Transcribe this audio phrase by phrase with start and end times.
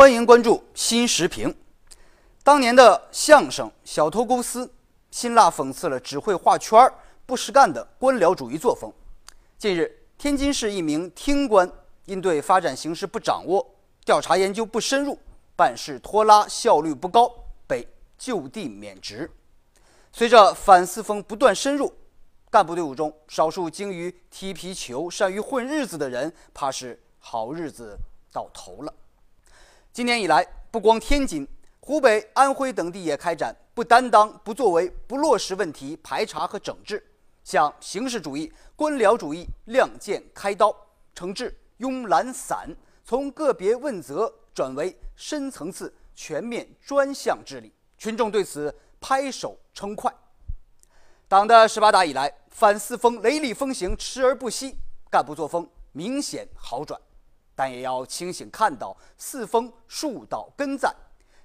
[0.00, 1.54] 欢迎关注新时评。
[2.42, 4.64] 当年的相声《小偷公司》，
[5.10, 6.90] 辛辣讽刺了只会画圈儿、
[7.26, 8.90] 不实干的官僚主义作风。
[9.58, 11.70] 近日，天津市一名厅官
[12.06, 15.18] 因对发展形势不掌握、调查研究不深入、
[15.54, 17.30] 办事拖拉、效率不高，
[17.66, 17.86] 被
[18.16, 19.30] 就地免职。
[20.14, 21.92] 随着反四风不断深入，
[22.50, 27.98] 干部队伍中少数精于踢皮球、善于混日子的人，怕是好日子
[28.32, 28.94] 到头了。
[29.92, 31.46] 今年以来，不光天津、
[31.80, 37.04] 湖北、安徽等地也开展不担当、不作为、不落实问题排查和整治，
[37.42, 40.72] 向形式主义、官僚主义亮剑开刀，
[41.12, 42.68] 惩治慵懒散，
[43.04, 47.72] 从个别问责转为深层次、全面专项治理。
[47.98, 50.14] 群众对此拍手称快。
[51.26, 54.76] 党的十八大以来，反四风雷厉风行，持而不息，
[55.10, 57.00] 干部作风明显好转。
[57.60, 60.90] 但也要清醒看到，四风树倒根在。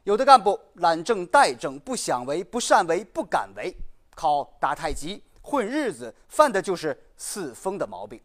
[0.06, 3.76] 有的干部懒政怠政，不想为、不善为、不敢为，
[4.16, 8.18] 靠打太极、混日子，犯的就是四风的毛病。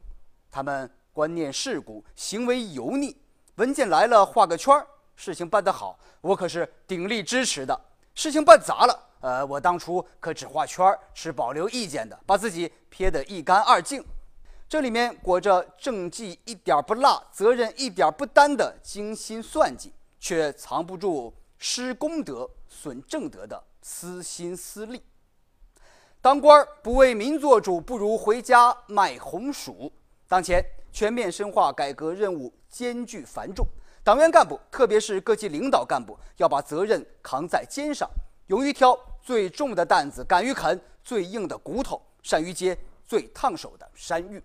[0.53, 3.17] 他们观念世故，行为油腻，
[3.57, 4.87] 文件来了画个圈儿，
[5.17, 7.75] 事情办得好，我可是鼎力支持的；
[8.15, 14.01] 事情办砸了，呃，我当初可只画圈儿，持保留意见的，把自己撇得一干二净。
[14.71, 25.03] 这里面裹着政绩一点不落、责任一点不担的精心算计，却藏不住失公德、损正德的私心私利。
[26.21, 29.91] 当官不为民做主，不如回家卖红薯。
[30.29, 33.67] 当前全面深化改革任务艰巨繁重，
[34.05, 38.09] 党员干部，特别是各级领导干部，要把责任扛在肩上，
[38.47, 44.41] 勇于挑最重的担子，敢于啃最硬的骨头，善于接最烫手的山芋。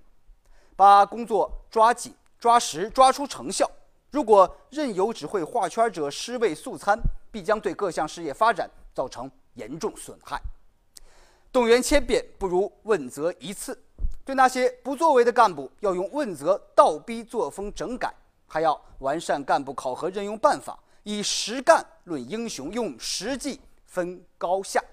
[0.75, 3.69] 把工作抓紧、抓实、抓出成效。
[4.11, 6.97] 如果任由只会画圈者尸位素餐，
[7.31, 10.41] 必将对各项事业发展造成严重损害。
[11.51, 13.77] 动员千遍，不如问责一次。
[14.23, 18.13] 对那些不作为的干部，要用问责倒逼作风整改，
[18.47, 24.83] 还要完善干部考核任用办法，以实干论英雄，用实际分高下，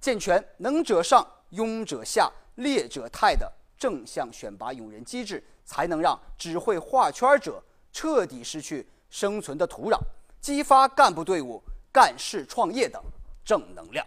[0.00, 3.52] 健全能者上、庸者下、劣者汰的。
[3.82, 7.60] 正向选拔用人机制，才能让只会画圈者
[7.92, 9.98] 彻底失去生存的土壤，
[10.40, 11.60] 激发干部队伍
[11.92, 13.02] 干事创业的
[13.44, 14.06] 正能量。